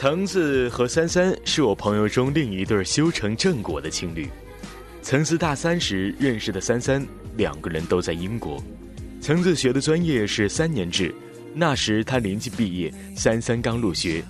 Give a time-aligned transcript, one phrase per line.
[0.00, 4.30] 橙子和三三是我朋友中另一对修成正果的情侣。
[5.02, 7.06] 橙子大三时认识的三三，
[7.36, 8.64] 两个人都在英国。
[9.20, 11.14] 橙子学的专业是三年制，
[11.52, 14.24] 那时他临近毕业，三三刚入学，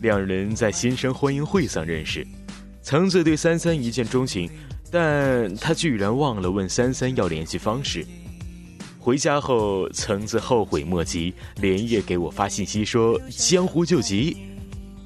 [0.00, 2.26] 两人在新生欢迎会上认识。
[2.82, 4.50] 橙子对三三一见钟情，
[4.90, 8.04] 但他居然忘了问三三要联系方式。
[8.98, 14.36] 回家后，橙子后悔莫及，连夜给我发信息说：“江湖救急。”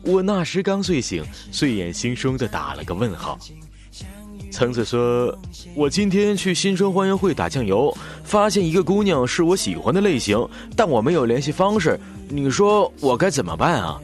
[0.07, 3.37] 我那时刚睡醒，睡眼惺忪的打了个问号。
[4.53, 5.37] 橙子说
[5.75, 7.93] ：“我今天去新生欢迎会打酱油，
[8.23, 11.99] 发现一个姑娘是我喜欢的类型，但我没有联系方式，
[12.29, 14.01] 你说我该怎么办啊？”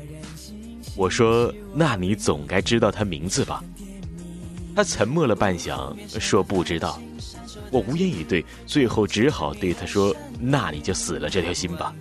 [0.96, 3.62] 我说：“那你总该知道她名字吧？”
[4.74, 7.00] 他沉默了半晌，说：“不知道。”
[7.70, 11.94] 我无言以对，最后只好对他说：“那你就死了这条心吧。”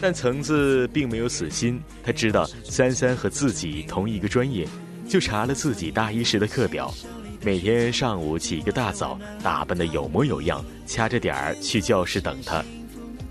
[0.00, 4.66] 但橙子并没有死心，他知道三三和自己同一个专业，
[5.08, 6.94] 就查了自己大一时的课表，
[7.42, 12.64] 每天上午起一个大早，打扮的有模有样，掐着点儿去教室等他。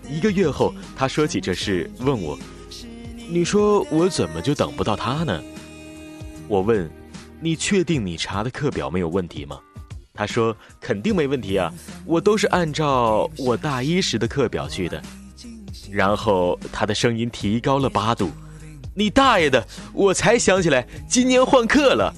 [0.09, 2.37] 一个月后，他说起这事，问我
[3.29, 5.41] ：“你说我怎么就等不到他呢？”
[6.49, 6.89] 我问
[7.39, 9.59] ：“你确定你查的课表没有问题吗？”
[10.13, 11.73] 他说：“肯定没问题啊，
[12.05, 15.01] 我都是按照我大一时的课表去的。”
[15.91, 18.31] 然后他的声音提高了八度
[18.93, 19.65] ：“你大爷的！
[19.93, 22.13] 我才想起来，今年换课了。”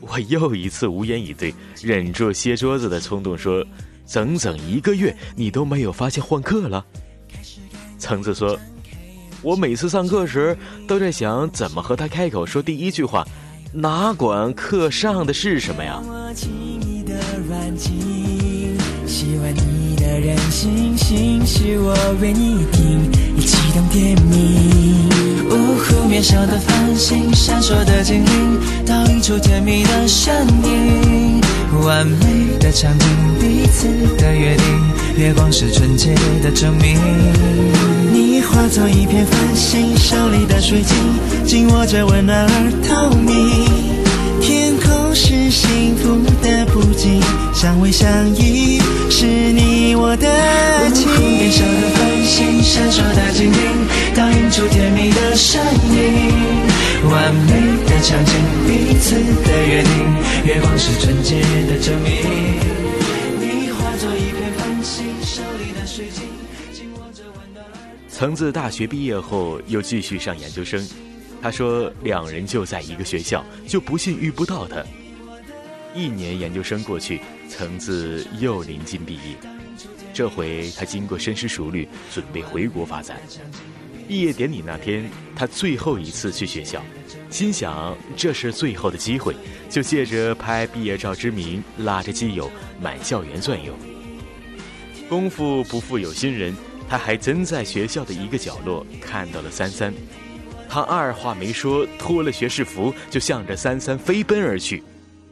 [0.00, 3.64] 我又一次无言以对，忍住掀桌子的冲动说
[4.06, 6.84] ：“整整一个月，你都没有发现换课了？”
[7.98, 8.58] 橙子说
[9.42, 13.26] ：“我每次上课时都在想怎么和他开口说第一句话，
[13.72, 16.00] 哪管课上的是什么呀？”
[20.20, 25.08] 任性心事我为你听，一起动甜蜜。
[25.50, 31.40] 呜呼，面上的繁星，闪烁的精灵，倒映出甜蜜的身影。
[31.84, 33.06] 完美的场景，
[33.38, 33.86] 彼此
[34.16, 34.66] 的约定，
[35.16, 36.98] 月光是纯洁的证明。
[38.12, 40.96] 你化作一片繁星，手里的水晶，
[41.46, 43.98] 紧握着温暖而透明。
[44.40, 46.57] 天空是幸福的，
[47.58, 48.78] 相偎相依
[49.10, 51.08] 是你我的情。
[51.12, 53.60] 天上的繁星，闪烁的晶晶，
[54.14, 55.60] 倒映出甜蜜的身
[55.90, 57.10] 影。
[57.10, 57.50] 完美
[57.84, 58.32] 的场景，
[58.64, 59.90] 彼此的约定，
[60.46, 62.12] 月光是纯洁的证明。
[63.40, 66.28] 你化作一片繁星，手里的水晶，
[66.72, 67.66] 紧握着温暖。
[68.08, 70.88] 橙子大学毕业后，又继续上研究生。
[71.42, 74.76] 他说：“两人就在一个学校，就不信遇不到他。”
[75.92, 79.36] 一年研究生过去，橙子又临近毕业。
[80.12, 83.18] 这回他经过深思熟虑，准备回国发展。
[84.06, 86.82] 毕业典礼那天，他最后一次去学校，
[87.30, 89.34] 心想这是最后的机会，
[89.68, 92.50] 就借着拍毕业照之名，拉着基友
[92.80, 93.72] 满校园转悠。
[95.08, 96.56] 功夫不负有心人，
[96.88, 99.92] 他还真在学校的一个角落看到了三三。
[100.70, 104.82] 他二话没说，脱了学士服就向着三三飞奔而去，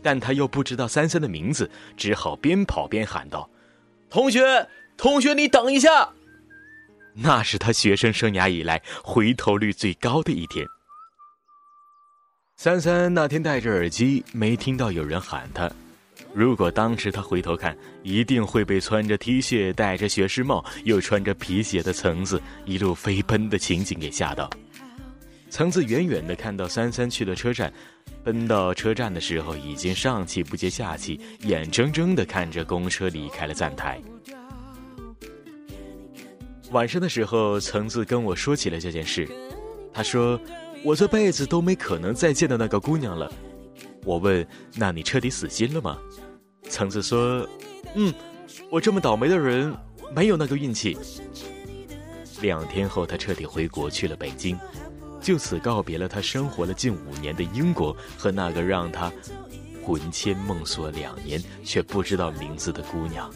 [0.06, 3.50] 但他又不知道三三的名字，只好边跑边喊道
[4.08, 6.10] ：“同学，同学，你等一下！”
[7.12, 10.64] 那是他学生生涯以来回头率最高的一天。
[12.56, 15.68] 三三那天戴着耳机，没听到有人喊他。
[16.32, 24.48] 如果当时他回头看，一定会被穿着 T 恤、戴着学士帽、又穿着皮鞋的橙子一路飞奔的情景给吓到。
[25.50, 27.72] 橙子远远的看到三三去了车站，
[28.26, 34.02] 奔到车站的时候，已经上气不接下气，眼睁睁的看着公车离开了站台。
[36.72, 39.28] 晚上的时候，橙子跟我说起了这件事，
[39.94, 40.40] 他说
[40.82, 43.30] ：“我这辈子都没可能再见到那个姑娘了。”
[44.02, 45.96] 我问：“那你彻底死心了吗？”
[46.68, 47.48] 橙子说
[47.94, 48.12] ：“嗯，
[48.68, 49.72] 我这么倒霉的人，
[50.12, 50.98] 没有那个运气。”
[52.42, 54.58] 两天后，他彻底回国去了北京。
[55.26, 59.12] 就此告别了他生活了近五年的英国和那个让他
[59.84, 63.28] 魂牵梦锁两年却不知道名字的姑娘。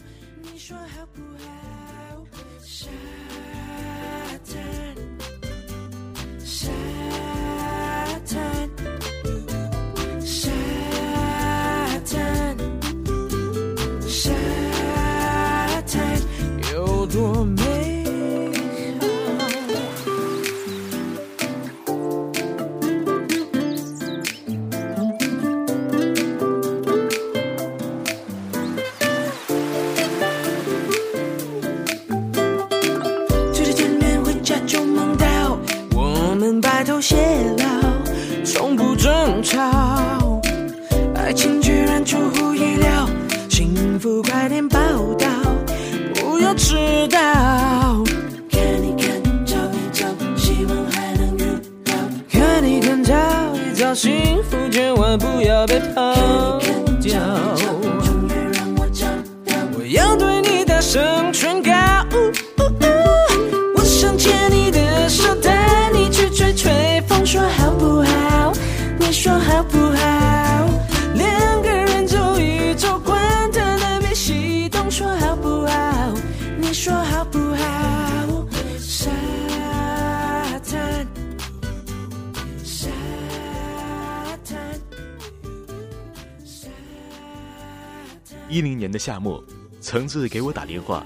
[88.61, 89.43] 一零年的夏末，
[89.81, 91.03] 橙子给我打电话，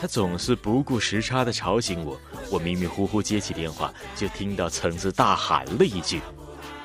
[0.00, 2.16] 他总是不顾时差的吵醒我。
[2.48, 6.20] 我迷迷糊糊接起电话，就听到橙子大喊了一句：“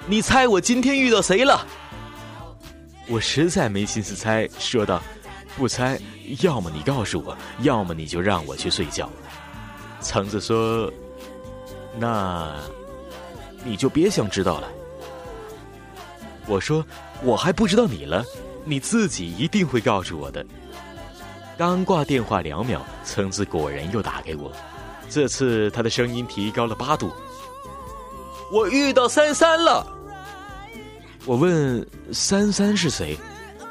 [0.10, 1.64] 你猜我今天遇到谁了？”
[3.08, 5.00] 我实在没心思猜，说道
[5.56, 6.00] ：“不猜，
[6.42, 9.08] 要么你告诉我，要么你就让我去睡觉。”
[10.02, 10.92] 橙子说
[12.00, 12.56] ：“那，
[13.64, 14.68] 你就别想知道了。”
[16.50, 16.84] 我说
[17.22, 18.26] ：“我还不知道你了，
[18.66, 20.46] 你自己一定会告诉我的。”
[21.58, 24.52] 刚挂电话两秒，橙子果然又打给我，
[25.10, 27.14] 这次他的声音提高了八度。
[28.52, 29.88] 我遇到三三了。
[31.26, 33.18] 我问三三是谁，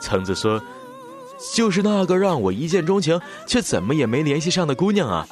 [0.00, 0.60] 橙子说
[1.54, 5.28] ：“就是那个让我一见钟情却怎么也没联系上的姑娘啊。”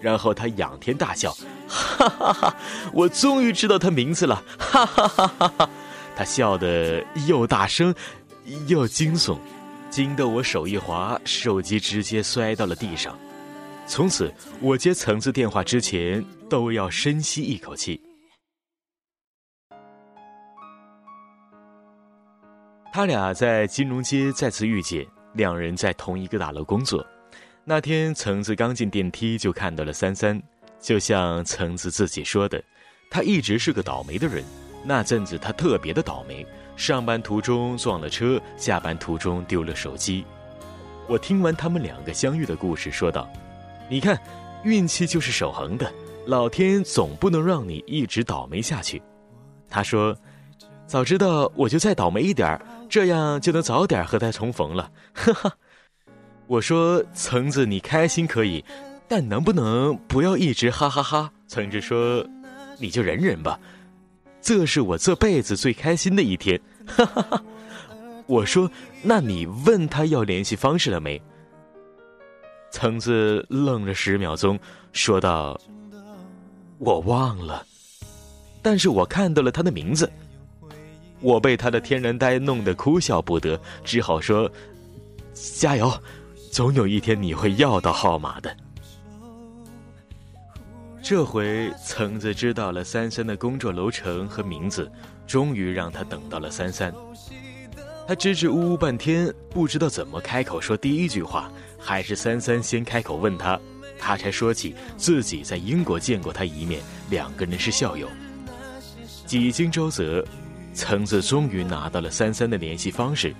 [0.00, 1.36] 然后他仰天大笑，
[1.66, 2.56] 哈哈哈！
[2.92, 5.70] 我终于知道她名字了，哈哈哈哈哈！
[6.16, 7.92] 他笑得又大声
[8.66, 9.38] 要惊悚，
[9.90, 13.18] 惊得我手一滑，手机直接摔到了地上。
[13.86, 18.00] 从此，我接橙子电话之前都要深吸一口气。
[22.92, 27.04] 他俩在金融街再次遇见，两人在同一个大楼工作。
[27.64, 30.40] 那天，橙子刚进电梯就看到了三三，
[30.78, 32.62] 就像橙子自己说的，
[33.10, 34.44] 他一直是个倒霉的人。
[34.84, 40.24] 那阵子他特别的倒霉，上班途中撞了车，下班途中丢了手机。
[41.08, 43.28] 我听完他们两个相遇的故事，说道
[43.88, 44.18] ：“你看，
[44.64, 45.92] 运气就是守恒的，
[46.26, 49.02] 老天总不能让你一直倒霉下去。”
[49.68, 50.16] 他说
[50.86, 55.52] ：“早知道我就再倒霉一点这样就能早点和他重逢了。”哈哈，
[56.46, 58.64] 我说：“橙子，你开心可以，
[59.06, 62.26] 但能不能不要一直哈哈哈？”橙子说
[62.80, 63.60] ：“你就忍忍吧。”
[64.44, 67.42] 这是我这辈子最开心的一天，哈哈哈！
[68.26, 68.70] 我说，
[69.02, 71.20] 那你问他要联系方式了没？
[72.70, 74.58] 橙子愣了十秒钟，
[74.92, 75.58] 说道
[76.76, 77.64] ：“我忘了，
[78.60, 80.12] 但是我看到了他的名字。”
[81.22, 84.50] 我被他的天然呆弄得哭笑不得，只好说
[85.32, 85.90] ：“加油，
[86.52, 88.54] 总有一天你会要到号码的。”
[91.04, 94.90] 这回橙子知道了三三的工作楼层和名字，
[95.26, 96.90] 终于让他等到了三三。
[98.08, 103.60] 他支支吾吾半天，不知道怎么开口说第一句话，还是三三先开口问他，
[103.98, 106.80] 他才说起自己在英国见过他一面，
[107.10, 108.08] 两个人是校友。
[109.26, 110.26] 几经周折，
[110.72, 113.34] 橙子终于拿到了三三的联系方式。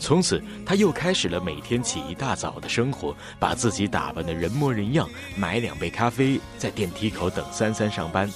[0.00, 8.30] 从此，他又开始了每天起一大早的生活，把自己打扮的人模人样，买两杯咖啡，在电梯口等三三上班。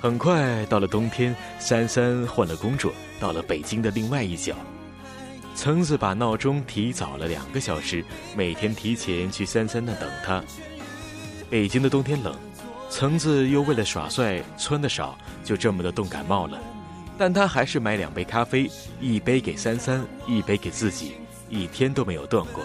[0.00, 4.54] 很快到了冬天，三三换了工作，到了北京的另外一角。
[5.56, 8.04] 橙子把闹钟提早了两个小时，
[8.36, 10.42] 每天提前去三三那等他。
[11.50, 12.34] 北京的冬天冷，
[12.88, 16.58] 橙子又为了耍帅穿的少，就这么的冻感冒了。
[17.20, 18.66] 但他还是买两杯咖啡，
[18.98, 21.16] 一杯给三三，一杯给自己，
[21.50, 22.64] 一天都没有断过。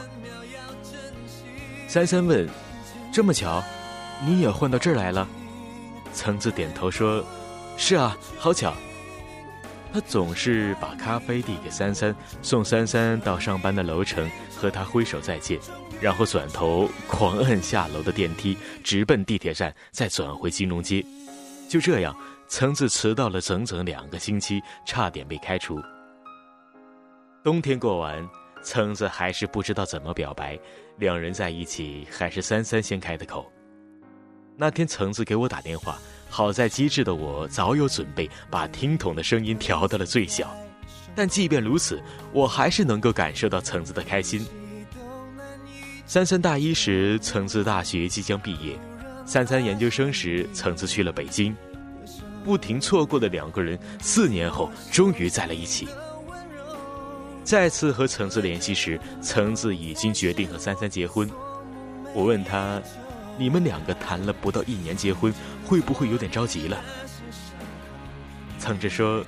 [1.89, 2.47] 三三问
[3.11, 3.61] ：“这么巧，
[4.25, 5.27] 你也换到这儿来了？”
[6.15, 7.21] 橙子点头说
[7.75, 8.73] ：“是啊，好巧。”
[9.91, 15.59] 他总是把咖啡递给三三，送三三到上班的楼层，和他挥手再见，
[15.99, 21.05] 然后转头狂摁下楼的电梯，直奔地铁站，再转回金融街。
[21.67, 22.15] 就这样。
[22.47, 25.81] 橙子迟到了整整两个星期，差点被开除。
[27.43, 28.27] 冬天过完，
[28.63, 30.57] 橙子还是不知道怎么表白，
[30.97, 33.51] 两人在一起还是三三先开的口。
[34.57, 35.97] 那天橙子给我打电话，
[36.29, 40.55] 好在机智的我早有准备，把听筒的声音调到了最小。
[41.15, 44.45] 但即便如此，我还是能够感受到橙子的开心。
[46.05, 48.77] 三三大一时，橙子大学即将毕业；
[49.25, 51.55] 三三研究生时，橙子去了北京。
[52.45, 55.87] 不停错过的两个人，四年后终于在了一起。
[57.43, 61.27] 再次和橙子联系时，橙子已经决定和三三结婚。
[62.13, 62.79] 我问他
[63.35, 65.33] ：“你们两个谈了不到一年结婚，
[65.65, 66.79] 会不会有点着急了？”
[68.61, 69.25] 橙子说：“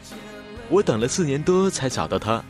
[0.70, 2.44] 我等了四年多才找到他，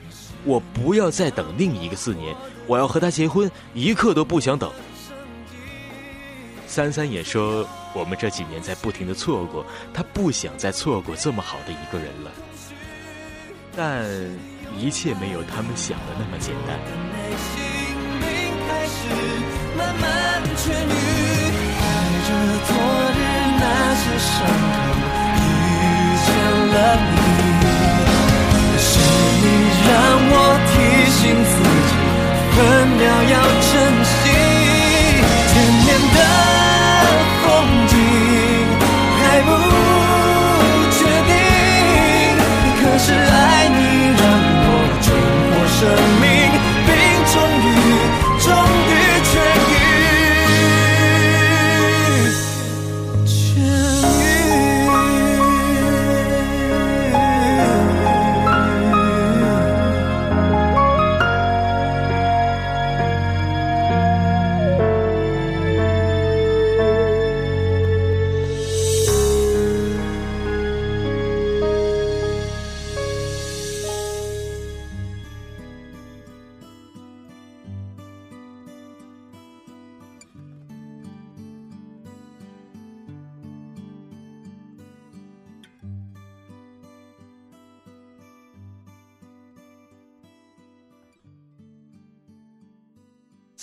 [0.43, 2.35] 我不要再等另一个四年，
[2.67, 4.69] 我要和他结婚，一刻都不想等。”
[6.67, 12.31] 三三也说：“我们这几年在不停的错过，他不想再错过这么好的一个人了。”
[13.75, 14.05] 但
[14.77, 16.79] 一切没有他们想的那么简单。
[28.79, 28.99] 是
[29.41, 29.45] 你
[29.87, 29.91] 让
[30.29, 30.33] 我
[30.67, 30.73] 提
[31.11, 31.55] 醒自
[31.87, 31.91] 己，
[32.53, 32.57] 分
[32.97, 33.01] 秒
[33.33, 33.35] 要
[33.67, 33.71] 珍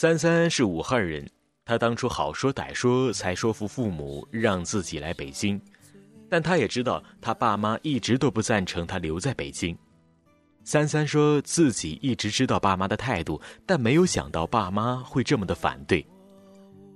[0.04, 1.26] 三三是武汉人，
[1.64, 5.58] 他当初好说歹说才说服父母让自己来北京，
[6.28, 9.74] 但他也知道他爸妈一直都不赞成他留在北京。
[10.62, 16.06] 三三说自己一直知道爸妈的态度，但没有想到爸妈会这么的反对。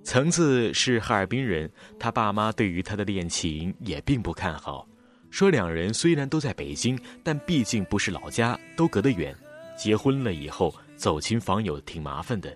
[0.05, 4.87] 橙子是哈尔滨人，他爸妈对于他的恋情也并不看好，
[5.31, 9.35] 说两人虽然都在北京，但毕竟不是老家，都隔得远，
[9.79, 12.55] 结婚了以后走亲访友挺麻烦的。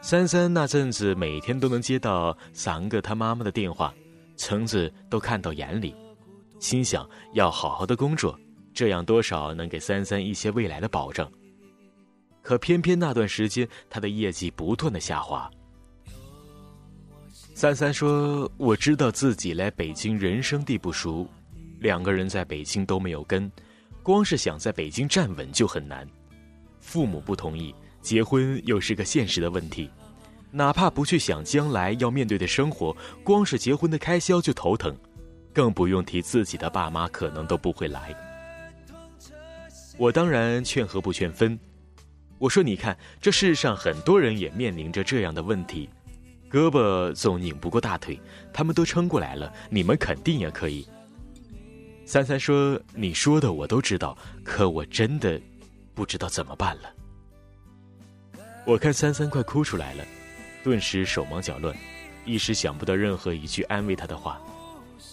[0.00, 3.92] 三三那阵子每天都能接到三个他妈妈的电话，
[4.36, 5.94] 橙子都看到眼里，
[6.60, 8.38] 心想要好好的工作，
[8.72, 11.30] 这样多少能给三三一些未来的保障。
[12.42, 15.50] 可偏偏那段时间他的业绩不断的下滑。
[17.54, 21.26] 三三说：“我知道自己来北京人生地不熟，
[21.80, 23.50] 两个人在北京都没有根，
[24.02, 26.08] 光是想在北京站稳就很难，
[26.78, 29.90] 父母不同意。”结婚又是个现实的问题，
[30.50, 34.96] 哪怕不去想将来要面对的生活，光是结婚的开销就头疼，
[35.52, 38.14] 更不用提自己的爸妈可能都不会来。
[39.98, 41.58] 我当然劝和不劝分，
[42.38, 45.90] 我说你看，这世上很多人也面临着这样的问题，
[46.50, 48.18] 胳膊总拧不过大腿，
[48.52, 50.86] 他们都撑过来了，你们肯定也可以。
[52.06, 55.38] 三三说：“你说的我都知道，可我真的
[55.94, 56.90] 不知道怎么办了。”
[58.68, 60.04] 我看三三快哭出来了，
[60.62, 61.74] 顿时手忙脚乱，
[62.26, 64.38] 一时想不到任何一句安慰他的话。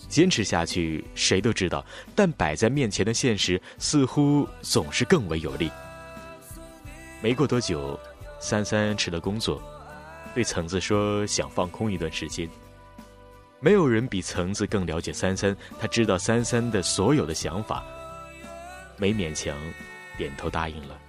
[0.10, 1.84] 坚持下去，谁都知道，
[2.14, 5.72] 但摆在面前的现实似乎总是更为有利。
[7.22, 7.98] 没过多久，
[8.42, 9.64] 三三辞了工作，
[10.34, 12.50] 对橙子说想放空一段时间。
[13.62, 17.86] 没有人比橙子更了解三三，他知道三三的所有的想法，
[18.98, 19.56] 没勉强，
[20.18, 21.00] 点头答应了。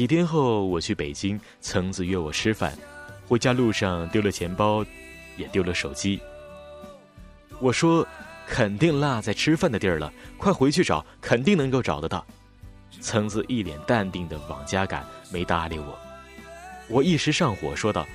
[0.00, 2.72] 几天后，我去北京，橙子约我吃饭，
[3.28, 4.82] 回家路上丢了钱包，
[5.36, 6.18] 也丢了手机。
[7.58, 8.08] 我说，
[8.46, 12.24] 肯定落在吃饭的地儿了，快回去找，肯定能够找得到。
[13.02, 15.98] 橙子一脸淡定的往家赶，没搭理我。
[16.88, 18.06] 我一时上火，说道：“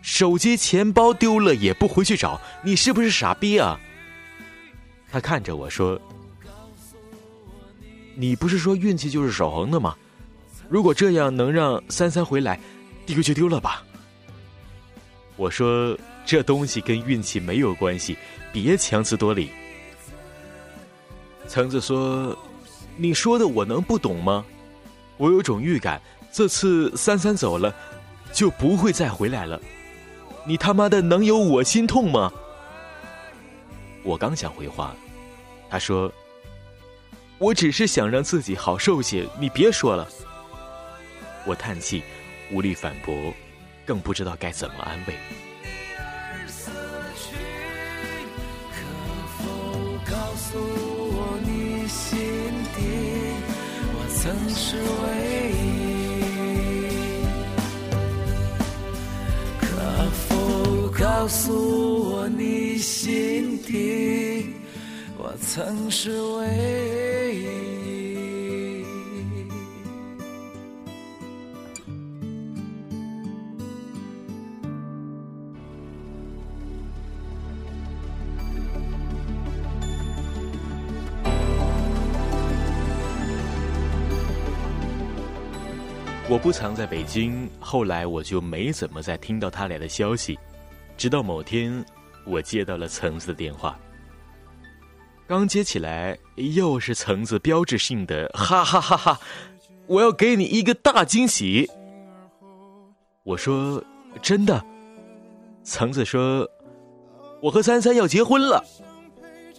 [0.00, 3.78] 手机、钱包丢了也不回去找，你是不是傻逼啊？”
[5.12, 6.00] 他看着我说
[8.16, 9.94] ：“你不是说运气就是守恒的吗？
[10.70, 12.58] 如果这样能让三三回来，
[13.04, 13.84] 丢就丢了吧。”
[15.36, 18.16] 我说：“这东西跟运气没有关系。”
[18.52, 19.50] 别强词夺理。
[21.48, 22.36] 橙子说
[22.96, 24.44] ：“你说的我能不懂吗？
[25.16, 26.00] 我有种预感，
[26.32, 27.74] 这次三三走了，
[28.32, 29.60] 就不会再回来了。
[30.46, 32.32] 你他妈的能有我心痛吗？”
[34.02, 34.94] 我刚想回话，
[35.68, 36.12] 他说
[37.38, 40.08] ：“我只是想让自己好受些，你别说了。”
[41.46, 42.02] 我叹气，
[42.50, 43.32] 无力反驳，
[43.84, 45.14] 更不知道该怎么安慰。
[54.22, 54.82] 曾是唯
[55.50, 55.62] 一，
[59.58, 59.64] 可
[60.28, 64.52] 否告诉我你心底，
[65.16, 67.89] 我曾是唯一。
[86.30, 90.38] 我不常在北京，后来我就没怎么再听到他俩的消息。
[90.96, 91.84] 直到某天，
[92.24, 93.76] 我接到了橙子的电话。
[95.26, 99.18] 刚接起来，又是橙子标志性的“哈哈哈哈”，
[99.88, 101.68] 我要给你一个大惊喜。
[103.24, 103.82] 我说
[104.22, 104.64] ：“真的。”
[105.64, 106.48] 橙子说
[107.42, 108.64] ：“我和三三要结婚了。”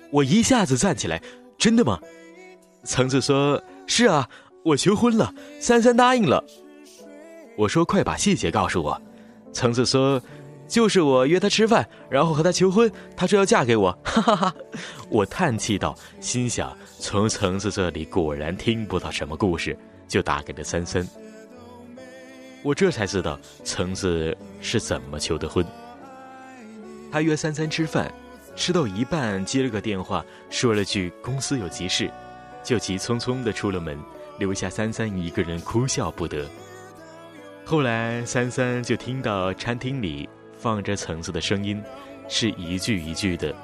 [0.10, 1.22] 我一下子站起来
[1.60, 2.00] ：“真的吗？”
[2.86, 4.30] 橙子说：“是啊。”
[4.64, 6.44] 我求婚了，三三答应了。
[7.58, 9.00] 我说：“快把细节告诉我。”
[9.54, 10.22] 橙子说
[10.68, 14.56] ：“就是我约他吃饭，然后和他求婚，他说要嫁给我。”哈哈哈！
[15.10, 21.08] 我叹气道，心想从橙子这里果然听不到什么故事，就打给了三三。
[22.64, 25.66] 我这才知道橙子是怎么求的婚。
[27.12, 28.12] 他约三三吃饭，
[28.56, 32.10] 吃到一半接了个电话，说了句公司有急事，
[32.64, 34.00] 就急匆匆的出了门。
[34.38, 36.48] 留下三三一个人哭笑不得。
[37.72, 40.28] 后来三三就听到餐厅里
[40.60, 41.82] 放着橙子的声音，
[42.28, 43.56] 是一句一句的：“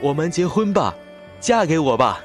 [0.00, 0.94] 我们结婚吧，
[1.40, 2.24] 嫁给我吧。”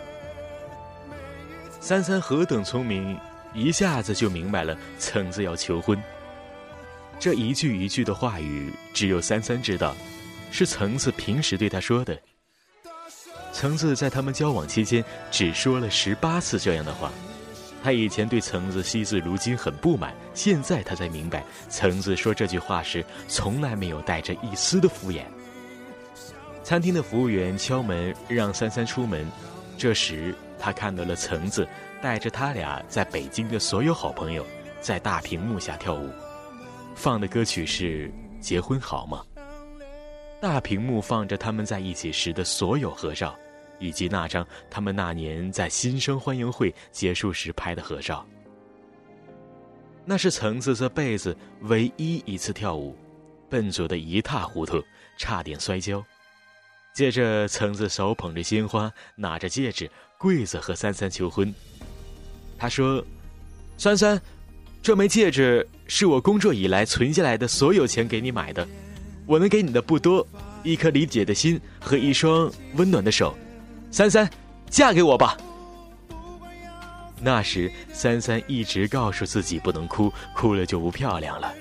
[1.82, 3.18] 三三何等聪明，
[3.52, 6.00] 一下子就明白了橙子要求婚。
[7.20, 9.96] 这一句一句的话语，只有三三知道，
[10.52, 12.16] 是橙子平时对他说的。
[13.52, 17.12] 橙子在他们交往期间只说了十八次这样的话。
[17.86, 25.22] 他以前对橙子惜字如金很不满，现在他才明白，橙子说这句话时从来没有带着一丝的敷衍。
[26.64, 29.32] 餐厅的服务员敲门让三三出门，
[29.78, 31.68] 这时他看到了橙子
[32.02, 34.44] 带着他俩在北京的所有好朋友
[34.82, 36.10] 在大屏幕下跳舞，
[36.96, 38.08] 放的歌曲是
[38.40, 39.22] 《结婚好吗》。
[40.42, 43.38] 大屏幕放着他们在一起时的所有合照。
[43.80, 48.26] 以及那张他们那年在新生欢迎会结束时拍的合照，
[50.06, 52.96] 那是橙子这辈子唯一一次跳舞，
[53.50, 54.84] 笨拙的一塌糊涂，
[55.18, 56.04] 差点摔跤。
[56.94, 61.54] 接着，橙子手捧着鲜花，拿着戒指，跪着和三三求婚。
[62.58, 63.04] 他说
[63.78, 64.22] ：“三三，
[64.82, 68.66] 这枚戒指是我工作以来存下来的所有钱给你买的，
[69.26, 70.26] 我能给你的不多，
[70.64, 73.38] 一颗理解的心和一双温暖的手。”
[73.96, 74.30] 三三，
[74.70, 75.38] 嫁给我吧。
[77.22, 81.54] 那时，三三一直告诉自己不能哭，哭了就不漂亮了。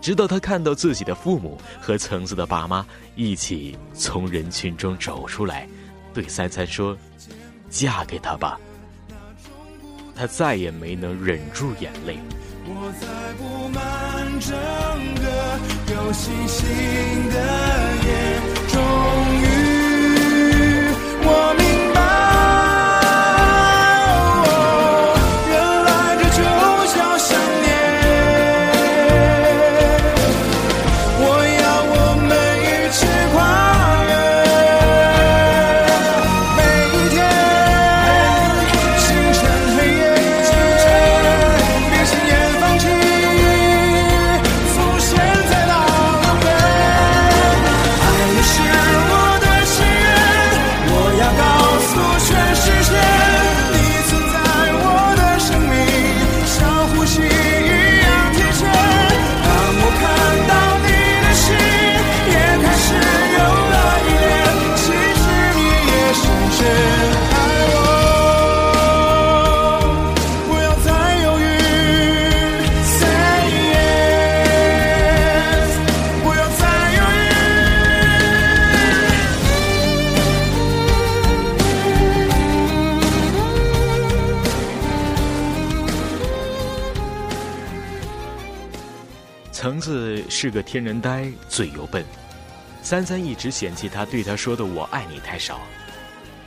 [0.00, 5.68] 直到他看到自己的父母和橙子的爸妈一起从人群中走出来，
[6.14, 6.96] 对三三说
[7.68, 8.56] ：“嫁给他吧。”
[10.14, 12.20] 他再也没能忍住眼泪。
[12.66, 14.56] 我在布满整
[15.24, 15.26] 个
[15.92, 16.64] 有星星
[17.30, 17.36] 的
[18.06, 19.47] 夜，终于。
[21.24, 21.97] 我明白。
[89.60, 92.04] 橙子是个天然呆，嘴又笨。
[92.80, 95.60] 三三一直嫌弃他对他说的“我爱你”太少。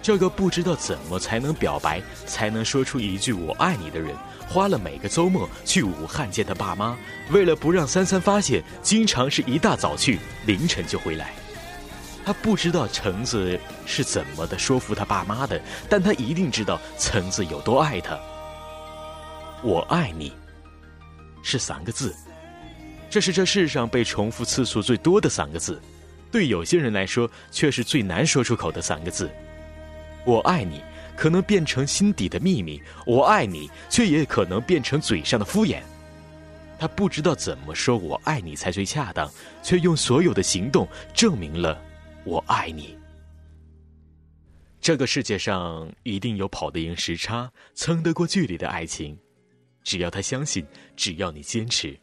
[0.02, 4.16] 这个不知道怎么才能表白，才能说出一句“我爱你”的人，
[4.48, 6.98] 花了每个周末去武汉见他爸妈。
[7.32, 11.34] 为了不让三三发现，经常是一大早去，凌晨就回来。
[12.24, 18.18] 他不知道橙子是怎么的说服他爸妈的，但他一定知道橙子有多爱他。
[19.62, 20.32] 我爱你，
[21.44, 22.16] 是三个字，
[23.12, 25.82] 这是这世上被重复次数最多的三个字，
[26.32, 29.30] 对有些人来说却是最难说出口的三个字。
[30.24, 30.82] 我爱你，
[31.18, 35.82] 可能变成心底的秘密；我爱你，却也可能变成嘴上的敷衍。
[36.80, 39.30] 他不知道怎么说“我爱你”才最恰当，
[39.62, 41.84] 却用所有的行动证明了
[42.24, 42.98] “我爱你”。
[44.80, 49.20] 这个世界上一定有跑得赢时差、撑得过距离的爱情，
[49.84, 52.00] 只要他相信，只要你坚持。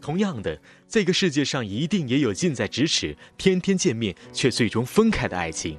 [0.00, 5.78] 同样的，这个世界上一定也有近在咫尺、天天见面却最终分开的爱情。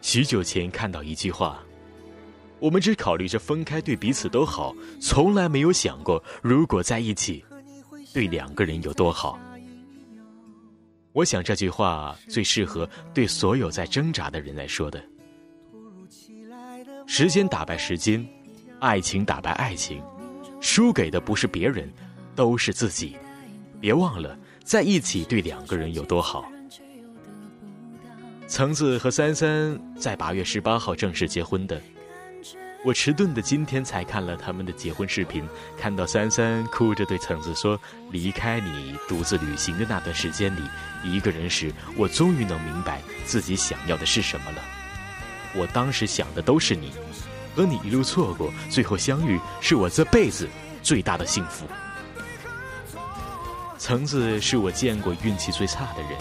[0.00, 1.62] 许久前看到一句话
[2.60, 7.44] ：“我们只考虑着分开对彼此都好，从来没有想过如果在一起，
[8.12, 9.38] 对两个人有多好。”
[11.12, 15.02] 我想这句话最适合对所有在挣扎的人来说的。
[17.06, 18.26] 时间打败时间，
[18.80, 20.02] 爱情打败爱情，
[20.60, 21.88] 输给的不是别人，
[22.34, 23.16] 都是自己。
[23.80, 26.44] 别忘了，在一起对两个人有多好。
[28.46, 31.80] 橙子和三三在八月十八号正式结婚的，
[32.84, 35.42] 我迟钝的今天才看了他们的结婚视频，
[35.78, 37.80] 看到三三哭着对橙子说
[38.12, 40.60] ：“离开你独自旅行的那段时间里，
[41.02, 44.62] 一个人时，我终于能明白自己想要的是什么了。
[45.54, 46.92] 我当时想的都是你，
[47.56, 50.48] 和你一路错过，最后相遇，是我这辈子
[50.82, 51.66] 最大的幸福。”
[53.78, 56.12] 橙子是我见过运气最差的人。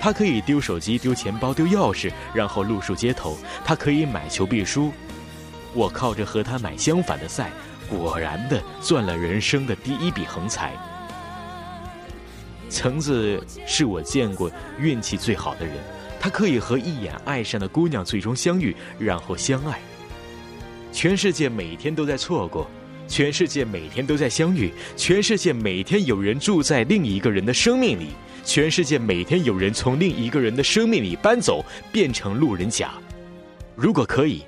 [0.00, 3.38] 他可以丢手机、丢钱包、丢钥匙，然后露宿街头。
[3.64, 4.92] 他可以买球必输，
[5.72, 7.50] 我靠着和他买相反的赛，
[7.88, 10.72] 果然的赚了人生的第一笔横财。
[12.68, 15.76] 橙子是我见过运气最好的人，
[16.20, 19.78] 他可以和一眼爱上的姑娘最终相遇，然后相爱。
[20.92, 22.68] 全世界每天都在错过，
[23.06, 28.08] 全世界每天都在相遇，全世界每天有人住在另一个人的生命里。
[28.44, 32.92] 全世界每天有人从另一个人的生命里搬走，变成路人甲。
[33.74, 34.42] 如果可以，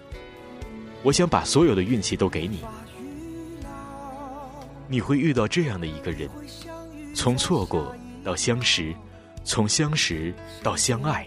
[1.03, 2.59] 我想把所有的运气都给你。
[4.87, 6.29] 你会遇到这样的一个人，
[7.15, 8.95] 从错过到相识，
[9.45, 11.27] 从相识到相爱，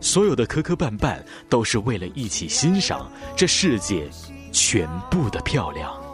[0.00, 4.08] 所有的磕磕绊绊都是为了一起欣赏这世界
[4.52, 6.07] 全部的漂亮。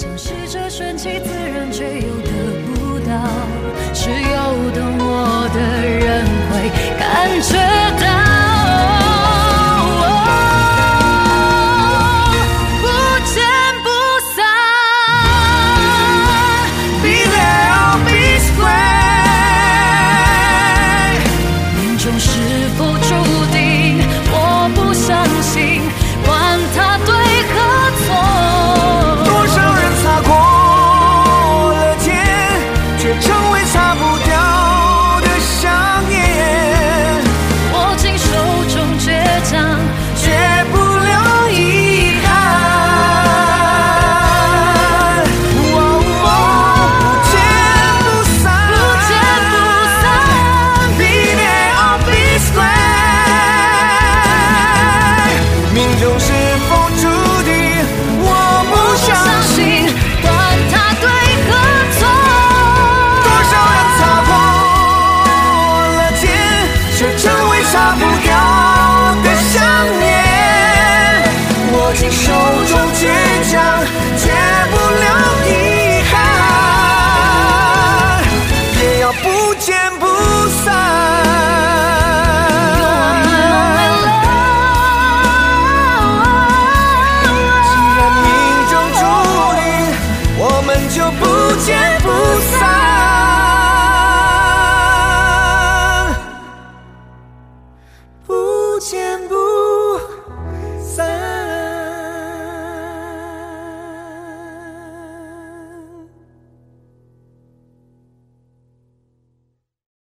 [0.00, 2.30] 想试着顺其自然却又得
[2.64, 3.28] 不到，
[3.92, 7.52] 只有懂我的人会感觉
[8.02, 8.49] 到。